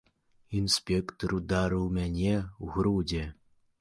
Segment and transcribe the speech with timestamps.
[0.59, 3.23] Інспектар ударыў мяне ў грудзі.